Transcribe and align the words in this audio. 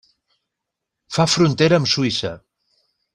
Fa 1.17 1.27
frontera 1.33 1.81
amb 1.81 1.91
Suïssa. 1.95 2.33